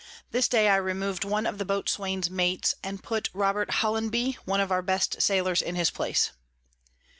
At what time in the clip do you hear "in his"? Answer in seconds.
5.61-5.91